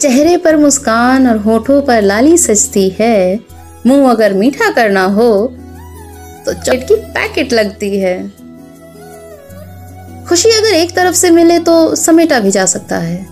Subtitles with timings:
[0.00, 3.40] चेहरे पर मुस्कान और होठों पर लाली सजती है।
[3.86, 5.30] मुँह अगर मीठा करना हो
[6.46, 8.16] तो चट की पैकेट लगती है।
[10.28, 13.26] खुशी अगर एक तरफ़ से मिले तो समेटा भी जा सकता है।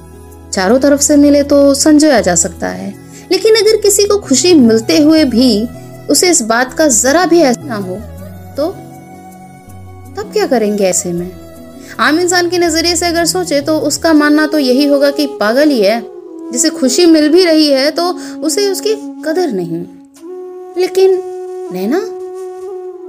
[0.53, 2.93] चारों तरफ़ से मिले तो संजोया जा सकता है।
[3.33, 5.69] लेकिन अगर किसी को खुशी मिलते हुए भी
[6.11, 7.97] उसे इस बात का जरा भी ऐसा ना हो
[8.57, 8.71] तो
[10.17, 11.31] तब क्या करेंगे ऐसे में?
[12.01, 15.71] आम इंसान के नज़रिए से अगर सोचे तो उसका मानना तो यही होगा कि पागल
[15.71, 16.01] ही है।
[16.53, 18.03] जिसे खुशी मिल भी रही है तो
[18.41, 18.95] उसे उसकी
[19.25, 19.85] कदर नहीं।
[20.79, 21.19] लेकिन
[21.73, 22.01] नैना?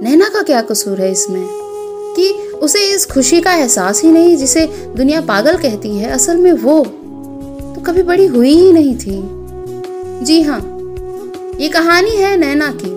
[0.02, 1.46] नैना का क्या कसूर है इसमें?
[2.16, 6.52] कि उसे इस खुशी का एहसास ही नहीं जिसे दुनिया पागल कहती है, असल में
[6.52, 6.84] वो
[7.74, 10.60] तो कभी बड़ी हुई ही नहीं थी। जी हाँ
[11.60, 12.90] ये कहानी है नैना की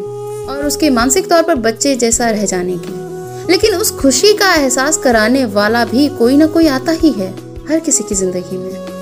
[0.46, 4.98] और उसके मानसिक तौर पर बच्चे जैसा रह जाने की। लेकिन उस खुशी का एहसास
[4.98, 7.30] कराने वाला भी कोई ना कोई आता ही है,
[7.70, 8.99] हर किसी की ज़िंदगी में।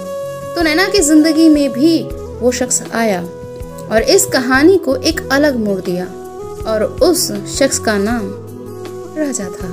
[0.57, 1.97] तो नैना की ज़िंदगी में भी
[2.39, 3.19] वो शख्स आया
[3.91, 6.05] और इस कहानी को एक अलग मोड़ दिया
[6.71, 7.25] और उस
[7.57, 8.23] शख्स का नाम
[9.17, 9.67] राजा था।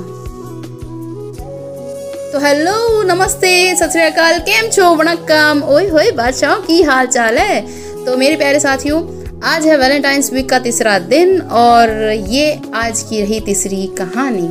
[2.31, 7.61] तो हेलो, नमस्ते, सत श्रीकाल केम छो, वणक्कम, ओए होए, बादशाह की हाल चाल है?
[8.05, 9.01] तो मेरे प्यारे साथियों,
[9.43, 11.97] आज है वैलेंटाइंस वीक का तीसरा दिन और
[12.29, 14.47] ये आज की रही तीसरी कहानी।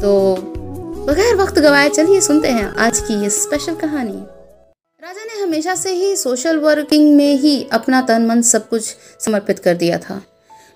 [0.00, 0.16] तो
[1.04, 4.37] बगैर वक्त गवाए चलिए सुनते हैं आज की ये स्पेशल कहानी।
[5.48, 8.82] हमेशा से ही सोशल वर्किंग में ही अपना तन मन सब कुछ
[9.20, 10.20] समर्पित कर दिया था।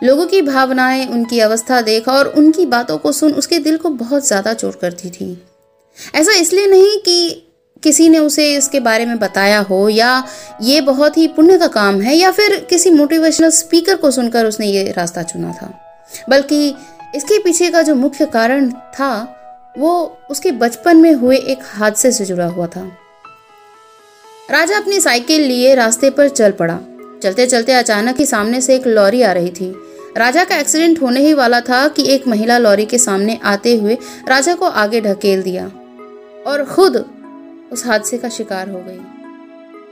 [0.00, 4.26] लोगों की भावनाएँ, उनकी अवस्था देख और उनकी बातों को सुन उसके दिल को बहुत
[4.26, 5.26] ज़्यादा चोट करती थी।
[6.14, 7.48] ऐसा इसलिए नहीं कि
[7.82, 10.24] किसी ने उसे इसके बारे में बताया हो या
[10.62, 14.66] ये बहुत ही पुण्य का काम है या फिर किसी मोटिवेशनल स्पीकर को सुनकर उसने
[14.66, 15.72] ये रास्ता चुना था।
[16.30, 16.68] बल्कि
[17.14, 19.12] इसके पीछे का जो मुख्य कारण था,
[19.78, 22.90] वो उसके बचपन में हुए एक हादसे से जुड़ा हुआ था।
[24.50, 26.78] राजा अपनी साइकिल लिए रास्ते पर चल पड़ा।
[27.22, 29.70] चलते चलते अचानक ही सामने से एक लॉरी आ रही थी।
[30.16, 33.96] राजा का एक्सीडेंट होने ही वाला था कि एक महिला लॉरी के सामने आते हुए
[34.28, 35.66] राजा को आगे ढकेल दिया
[36.46, 36.96] और खुद
[37.72, 38.98] उस हादसे का शिकार हो गई।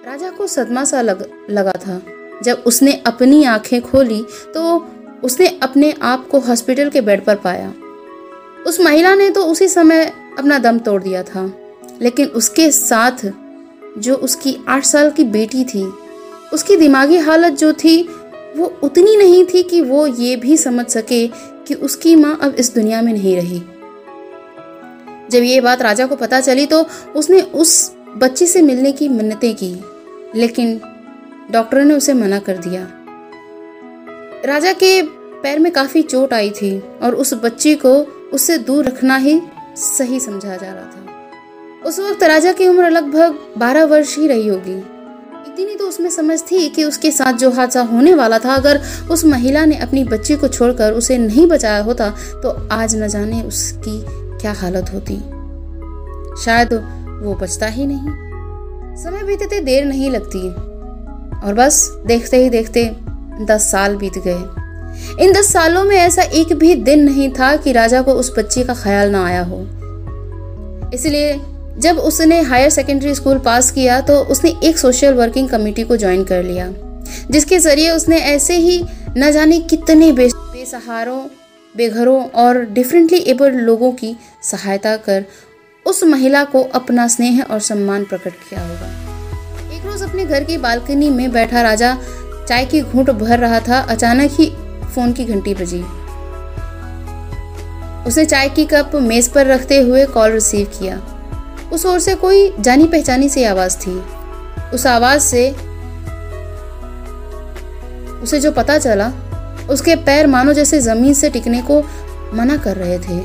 [0.06, 2.00] राजा को सदमा सा लग, लगा था।
[2.44, 4.78] जब उसने अपनी आँखें खोली तो
[5.24, 7.72] उसने अपने आप को हॉस्पिटल के बेड पर पाया।
[8.66, 10.04] उस महिला ने तो उसी समय
[10.38, 11.50] अपना दम तोड़ दिया था
[12.02, 13.30] लेकिन उसके साथ
[13.98, 15.82] जो उसकी आठ साल की बेटी थी,
[16.52, 18.02] उसकी दिमागी हालत जो थी,
[18.56, 21.26] वो उतनी नहीं थी कि वो ये भी समझ सके
[21.66, 23.62] कि उसकी माँ अब इस दुनिया में नहीं रही।
[25.30, 26.84] जब ये बात राजा को पता चली तो
[27.16, 29.74] उसने उस बच्ची से मिलने की मिन्नतें की,
[30.34, 30.80] लेकिन
[31.50, 32.86] डॉक्टर ने उसे मना कर दिया।
[34.44, 35.02] राजा के
[35.42, 37.92] पैर में काफ़ी चोट आई थी और उस बच्ची को
[38.32, 39.40] उससे दूर रखना ही
[39.76, 41.09] सही समझा जा रहा था।
[41.86, 44.76] उस वक्त राजा की उम्र लगभग बारह वर्ष ही रही होगी।
[45.48, 48.80] इतनी तो उसमें समझ थी कि उसके साथ जो हादसा होने वाला था, अगर
[49.10, 52.08] उस महिला ने अपनी बच्ची को छोड़कर उसे नहीं बचाया होता
[52.42, 54.00] तो आज न जाने उसकी
[54.40, 55.16] क्या हालत होती।
[56.44, 56.74] शायद
[57.22, 60.46] वो बचता ही नहीं। समय बीतते देर नहीं लगती,
[61.40, 62.84] और बस देखते ही देखते
[63.46, 67.72] दस साल बीत गए। इन दस सालों में ऐसा एक भी दिन नहीं था कि
[67.72, 69.66] राजा को उस बच्ची का ख्याल ना आया हो।
[70.94, 71.32] इसलिए
[71.78, 76.24] जब उसने हायर सेकेंडरी स्कूल पास किया तो उसने एक सोशल वर्किंग कमेटी को ज्वाइन
[76.24, 76.70] कर लिया,
[77.30, 78.82] जिसके ज़रिए उसने ऐसे ही
[79.16, 81.22] न जाने कितने बेसहारों,
[81.74, 85.24] बेघरों और डिफरेंटली एबल्ड लोगों की सहायता कर
[85.86, 90.56] उस महिला को अपना स्नेह और सम्मान प्रकट किया होगा। एक रोज अपने घर की
[90.58, 91.96] बालकनी में बैठा राजा
[92.48, 94.50] चाय की घूंट भर रहा था, अचानक ही
[94.94, 95.82] फ़ोन की घंटी बजी।
[98.06, 101.00] उसने चाय की कप मेज पर रखते हुए कॉल रिसीव किया।
[101.72, 104.02] उस ओर से कोई जानी पहचानी सी आवाज़ थी।
[104.74, 105.50] उस आवाज़ से
[108.22, 109.12] उसे जो पता चला,
[109.70, 111.82] उसके पैर मानो जैसे ज़मीन से टिकने को
[112.34, 113.18] मना कर रहे थे।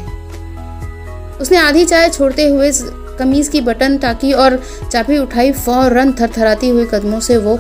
[1.42, 2.72] उसने आधी चाय छोड़ते हुए
[3.20, 7.60] कमीज की बटन टाकी और चाबी उठाई, फ़ौरन थरथराती हुए कदमों से वो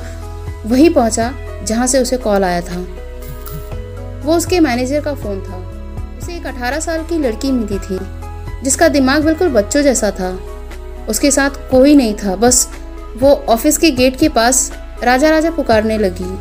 [0.65, 1.33] वहीं पहुँचा,
[1.63, 2.85] जहाँ से उसे कॉल आया था।
[4.25, 5.57] वो उसके मैनेजर का फ़ोन था।
[6.17, 7.99] उसे एक 18 साल की लड़की मिली थी,
[8.63, 10.37] जिसका दिमाग बिल्कुल बच्चों जैसा था।
[11.09, 12.67] उसके साथ कोई नहीं था, बस
[13.17, 14.71] वो ऑफ़िस के गेट के पास
[15.03, 16.35] राजा राजा पुकारने लगी।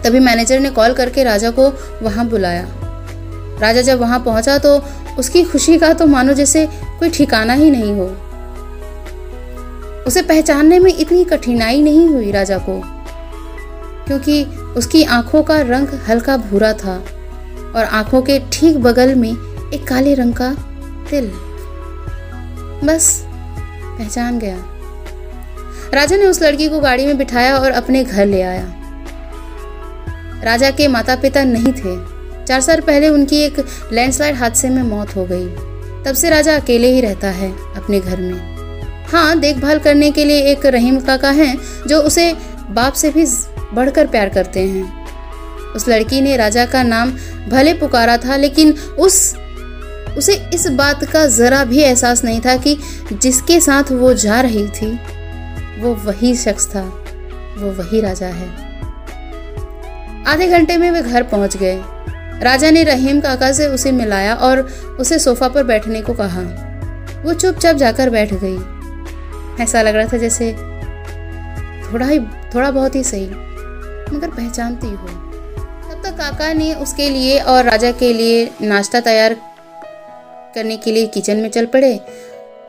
[0.00, 1.68] तभी मैनेजर ने कॉल करके राजा को
[2.02, 2.66] वहाँ बुलाया।
[3.60, 4.76] राजा जब वहाँ पहुँचा तो
[5.18, 6.66] उसकी खुशी का तो मानो जैसे
[6.98, 8.06] कोई ठिकाना ही नहीं हो।
[10.06, 12.80] उसे पहचानने में इतनी कठिनाई नहीं हुई राजा को,
[14.06, 14.44] क्योंकि
[14.76, 16.96] उसकी आँखों का रंग हल्का भूरा था
[17.76, 20.52] और आँखों के ठीक बगल में एक काले रंग का
[21.10, 21.30] तिल।
[22.84, 23.26] बस
[24.00, 24.58] पहचान गया।
[25.94, 28.76] राजा ने उस लड़की को गाड़ी में बिठाया और अपने घर ले आया।
[30.44, 33.58] राजा के माता पिता नहीं थे। चार साल पहले उनकी एक
[33.92, 35.46] लैंडस्लाइड हादसे में मौत हो गई।
[36.04, 40.42] तब से राजा अकेले ही रहता है अपने घर में। हाँ देखभाल करने के लिए
[40.42, 42.32] एक रहीम काका हैं, जो उसे
[42.70, 43.26] बाप से भी
[43.72, 45.06] बढ़कर प्यार करते हैं।
[45.72, 47.10] उस लड़की ने राजा का नाम
[47.48, 49.36] भले पुकारा था, लेकिन उस
[50.18, 52.78] उसे इस बात का जरा भी एहसास नहीं था कि
[53.12, 55.00] जिसके साथ वो जा रही थी,
[55.80, 56.82] वो वही शख्स था,
[57.58, 58.48] वो वही राजा है।
[60.26, 61.82] आधे घंटे में वे घर पहुँच गए।
[62.42, 64.60] राजा ने रहीम काका से उसे मिलाया और
[65.00, 66.66] उसे सोफा पर बैठने को कहा।
[67.22, 68.58] वो चुपचाप जाकर बैठ गई।
[69.64, 70.52] ऐसा लग रहा था जैसे
[71.92, 72.20] थोड़ा ही,
[72.54, 73.26] थोड़ा बहुत ही सही,
[74.16, 75.06] मगर पहचानती हो।
[75.90, 79.36] तब तक काका ने उसके लिए और राजा के लिए नाश्ता तैयार
[80.54, 81.98] करने के लिए किचन में चल पड़े।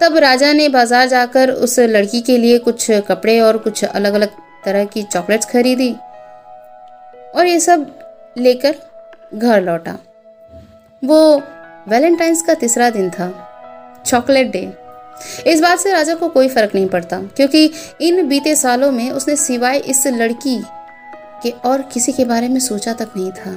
[0.01, 4.29] तब राजा ने बाज़ार जाकर उस लड़की के लिए कुछ कपड़े और कुछ अलग अलग
[4.65, 5.91] तरह की चॉकलेट्स खरीदी
[7.35, 7.85] और ये सब
[8.37, 8.75] लेकर
[9.33, 9.97] घर लौटा।
[11.03, 11.21] वो
[11.89, 13.29] वैलेंटाइंस का तीसरा दिन था,
[14.05, 14.61] चॉकलेट डे।
[15.47, 17.69] इस बात से राजा को कोई फ़र्क नहीं पड़ता, क्योंकि
[18.01, 20.61] इन बीते सालों में उसने सिवाय इस लड़की
[21.43, 23.51] के और किसी के बारे में सोचा तक नहीं था।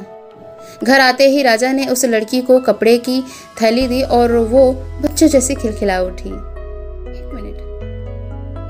[0.82, 3.25] घर आते ही राजा ने उस लड़की को कपड़े की
[3.62, 7.75] थैली दी और वो बच्चों जैसे खिलखिला उठी। एक मिनट।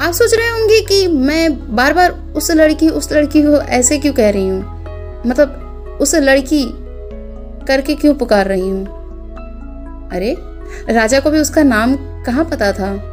[0.00, 4.12] आप सोच रहे होंगे कि मैं बार बार उस लड़की उस लड़की को ऐसे क्यों
[4.12, 4.60] कह रही हूँ?
[5.26, 5.60] मतलब
[6.00, 6.70] उस लड़की
[7.66, 8.86] करके क्यों पुकार रही हूँ?
[10.12, 10.36] अरे,
[10.90, 13.10] राजा को भी उसका नाम कहाँ पता था?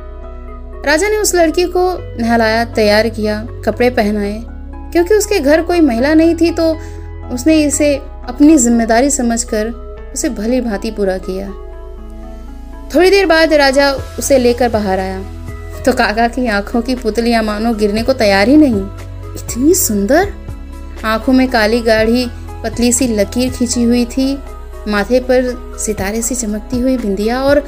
[0.86, 4.44] राजा ने उस लड़की को नहलाया, तैयार किया, कपड़े पहनाए।
[4.92, 6.78] क्योंकि उसके घर कोई महिला नहीं थी तो
[7.34, 9.68] उसने इसे अपनी ज़िम्मेदारी समझकर
[10.14, 11.48] उसे भली भांति पूरा किया।
[12.96, 15.20] थोड़ी देर बाद राजा उसे लेकर बाहर आया।
[15.86, 18.82] तो काका की आँखों की पुतलियाँ मानो गिरने को तैयार ही नहीं।
[19.36, 20.34] इतनी सुंदर।
[21.06, 22.26] आँखों में काली गाढ़ी,
[22.64, 24.34] पतली सी लकीर खींची हुई थी।
[24.88, 27.60] माथे पर सितारे से चमकती हुई बिंदिया और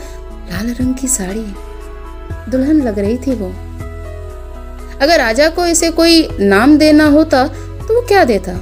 [0.52, 1.46] लाल रंग की साड़ी।
[2.52, 3.48] दुल्हन लग रही थी वो।
[5.02, 8.54] अगर राजा को इसे कोई नाम देना होता तो वो क्या देता?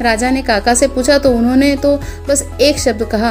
[0.00, 1.96] राजा ने काका से पूछा तो उन्होंने तो
[2.28, 3.30] बस एक शब्द कहा,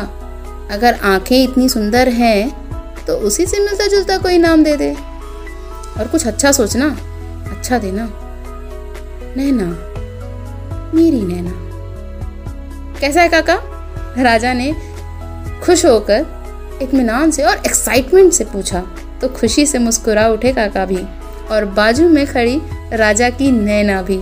[0.71, 6.07] अगर आँखें इतनी सुंदर हैं तो उसी से मिलता जुलता कोई नाम दे दे। और
[6.07, 6.87] कुछ अच्छा सोचना
[7.51, 8.09] अच्छा देना।
[9.37, 9.65] नैना,
[10.93, 11.51] मेरी नैना।
[12.99, 13.57] कैसा है काका?
[14.17, 14.71] राजा ने
[15.63, 18.83] खुश होकर इतमान से और एक्साइटमेंट से पूछा
[19.21, 21.01] तो खुशी से मुस्कुरा उठे काका भी,
[21.51, 22.59] और बाजू में खड़ी
[22.93, 24.17] राजा की नैना भी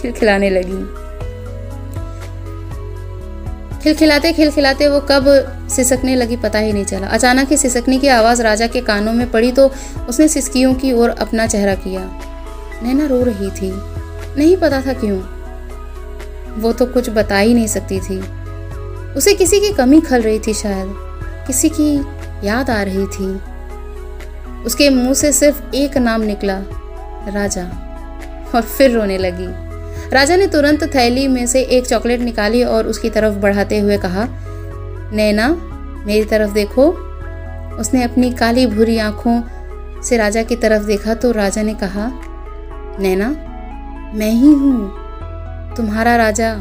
[0.00, 1.03] खिलखिलाने लगी।
[3.84, 5.24] खिलखिलाते खिलखिलाते वो कब
[5.70, 9.30] सिसकने लगी पता ही नहीं चला। अचानक ही सिसकने की आवाज़ राजा के कानों में
[9.30, 9.70] पड़ी तो
[10.08, 12.00] उसने सिसकियों की ओर अपना चेहरा किया।
[12.82, 13.72] नैना रो रही थी।
[14.36, 15.18] नहीं पता था क्यों।
[16.60, 18.20] वो तो कुछ बता ही नहीं सकती थी।
[19.14, 20.94] उसे किसी की कमी खल रही थी शायद।
[21.46, 21.96] किसी की
[22.46, 23.40] याद आ रही थी।
[24.64, 26.58] उसके मुँह से सिर्फ़ एक नाम निकला,
[27.28, 27.64] राजा।
[28.54, 29.63] और फिर रोने लगी।
[30.12, 34.26] राजा ने तुरंत थैली में से एक चॉकलेट निकाली और उसकी तरफ़ बढ़ाते हुए कहा,
[35.12, 35.48] नैना,
[36.06, 36.88] मेरी तरफ़ देखो।
[37.78, 39.40] उसने अपनी काली भूरी आँखों
[40.02, 42.10] से राजा की तरफ़ देखा तो राजा ने कहा,
[43.00, 43.28] नैना,
[44.14, 46.52] मैं ही हूँ, तुम्हारा राजा।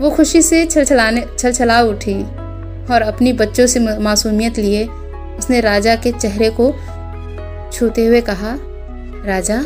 [0.00, 2.22] वो खुशी से छलछलाने, छलछला उठी
[2.86, 4.86] और अपनी बच्चों से मासूमियत लिए
[5.38, 6.72] उसने राजा के चेहरे को
[7.72, 8.56] छूते हुए कहा,
[9.26, 9.62] राजा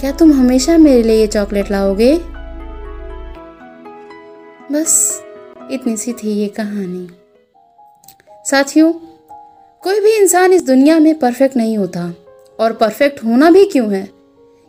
[0.00, 2.14] क्या तुम हमेशा मेरे लिए ये चॉकलेट लाओगे?
[4.72, 5.22] बस,
[5.70, 7.08] इतनी सी थी ये कहानी।
[8.50, 8.92] साथियों,
[9.82, 12.14] कोई भी इंसान इस दुनिया में परफेक्ट नहीं होता।
[12.60, 14.08] और परफेक्ट होना भी क्यों है?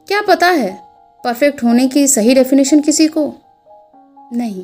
[0.07, 0.81] क्या पता है,
[1.24, 3.33] परफेक्ट होने की सही डेफिनेशन किसी को?
[4.33, 4.63] नहीं।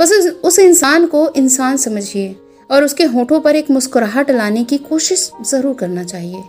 [0.00, 0.12] बस
[0.44, 2.36] उस इंसान को इंसान समझिए,
[2.70, 6.42] और उसके होठों पर एक मुस्कुराहट लाने की कोशिश ज़रूर करना चाहिए।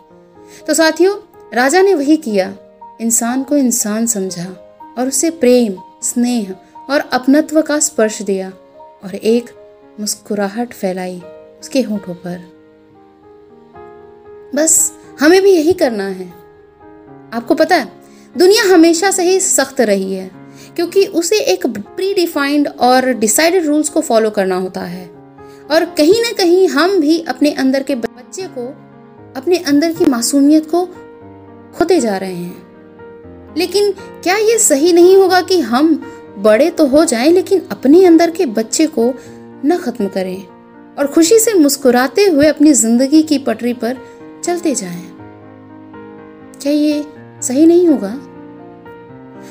[0.68, 1.18] तो साथियों,
[1.54, 2.56] राजा ने वही किया।
[3.02, 6.56] इंसान को इंसान समझा और उसे प्रेम, स्नेह
[6.90, 8.50] और अपनत्व का स्पर्श दिया
[9.04, 9.50] और एक
[10.00, 11.22] मुस्कुराहट फैलाई
[11.62, 12.38] उसके होठों पर।
[14.56, 16.34] बस हमें भी यही करना है।
[17.34, 17.92] आपको पता है,
[18.38, 20.32] दुनिया हमेशा से ही सख्त रही है,
[20.76, 25.08] क्योंकि उसे एक प्री डिफाइंड और डिसाइडेड रूल्स को फॉलो करना होता है।
[25.72, 28.68] और कहीं ना कहीं हम भी अपने अंदर के बच्चे को,
[29.42, 30.86] अपने अंदर की मासूमियत को
[31.78, 32.69] खोते जा रहे हैं।
[33.58, 38.32] लेकिन क्या ये सही नहीं होगा कि हम बड़े तो हो जाएँ, लेकिन अपने अंदर
[38.32, 39.14] के बच्चे को
[39.66, 40.48] न खत्म करें
[40.98, 43.98] और खुशी से मुस्कुराते हुए अपनी ज़िंदगी की पटरी पर
[44.44, 45.16] चलते जाएँ।
[46.62, 47.06] क्या ये
[47.42, 48.18] सही नहीं होगा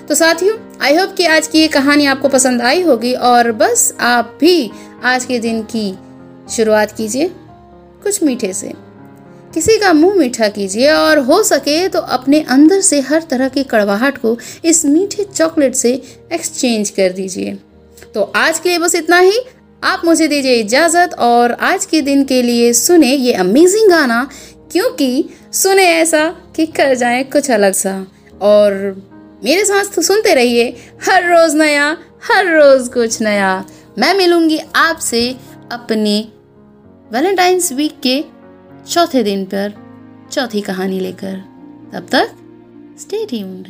[0.09, 3.95] तो साथियों आई होप कि आज की ये कहानी आपको पसंद आई होगी और बस
[4.01, 4.71] आप भी
[5.05, 5.99] आज के दिन की
[6.51, 7.29] शुरुआत कीजिए
[8.03, 8.88] कुछ मीठे से
[9.55, 13.63] किसी का मुँह मीठा कीजिए और हो सके तो अपने अंदर से हर तरह की
[13.65, 15.93] कड़वाहट को इस मीठे चॉकलेट से
[16.33, 17.57] एक्सचेंज कर दीजिए।
[18.15, 19.41] तो आज के लिए बस इतना ही।
[19.83, 24.29] आप मुझे दीजिए इजाज़त और आज के दिन के लिए सुने ये अमेजिंग गाना,
[24.73, 26.25] क्योंकि सुने ऐसा
[26.57, 27.95] कि कर जाए कुछ अलग सा।
[28.41, 28.73] और
[29.45, 30.65] मेरे साथ तो सुनते रहिए,
[31.05, 33.65] हर रोज नया, हर रोज कुछ नया।
[33.99, 35.29] मैं मिलूँगी आपसे
[35.73, 36.21] अपने
[37.13, 38.19] वैलेंटाइंस वीक के
[38.89, 39.73] चौथे दिन पर
[40.33, 41.35] चौथी कहानी लेकर।
[41.93, 42.31] तब तक
[43.01, 43.69] स्टे ट्यून्ड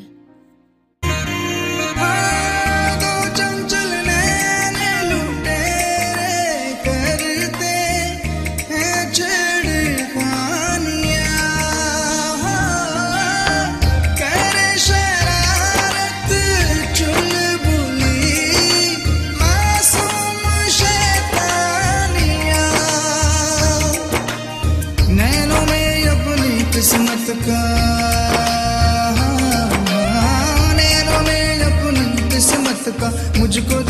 [33.00, 33.83] का मुझको